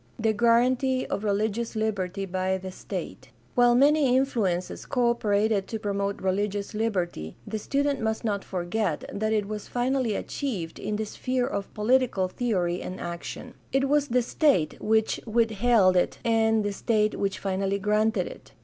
The 0.17 0.33
guaranty 0.33 1.05
of 1.05 1.23
religious 1.23 1.75
liberty 1.75 2.25
by 2.25 2.57
the 2.57 2.71
state.— 2.71 3.29
While 3.53 3.75
many 3.75 4.17
influences 4.17 4.87
co 4.87 5.11
operated 5.11 5.67
to 5.67 5.77
promote 5.79 6.19
religious 6.23 6.73
liberty, 6.73 7.35
the 7.45 7.59
student 7.59 8.01
must 8.01 8.23
not 8.23 8.43
forget 8.43 9.07
that 9.13 9.31
it 9.31 9.47
was 9.47 9.67
finally 9.67 10.15
achieved 10.15 10.79
in 10.79 10.95
the 10.95 11.05
sphere 11.05 11.45
of 11.45 11.71
political 11.75 12.27
theory 12.27 12.81
and 12.81 12.99
action. 12.99 13.53
It 13.71 13.87
was 13.87 14.07
the 14.07 14.23
state 14.23 14.81
which 14.81 15.19
withheld 15.27 15.95
it 15.95 16.17
and 16.25 16.63
the 16.65 16.73
state 16.73 17.13
which 17.19 17.37
finally 17.37 17.77
granted 17.77 18.25
it. 18.25 18.53